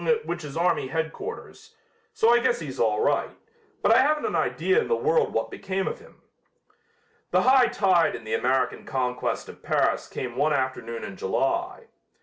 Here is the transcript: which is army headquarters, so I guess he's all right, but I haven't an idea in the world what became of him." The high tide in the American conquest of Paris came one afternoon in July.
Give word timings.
which 0.25 0.43
is 0.43 0.57
army 0.57 0.87
headquarters, 0.87 1.75
so 2.11 2.29
I 2.33 2.39
guess 2.39 2.59
he's 2.59 2.79
all 2.79 3.01
right, 3.03 3.29
but 3.83 3.91
I 3.95 4.01
haven't 4.01 4.25
an 4.25 4.35
idea 4.35 4.81
in 4.81 4.87
the 4.87 4.95
world 4.95 5.31
what 5.31 5.51
became 5.51 5.87
of 5.87 5.99
him." 5.99 6.23
The 7.29 7.43
high 7.43 7.67
tide 7.67 8.15
in 8.15 8.23
the 8.23 8.33
American 8.33 8.83
conquest 8.83 9.47
of 9.47 9.61
Paris 9.61 10.07
came 10.09 10.35
one 10.35 10.53
afternoon 10.53 11.03
in 11.03 11.17
July. 11.17 11.81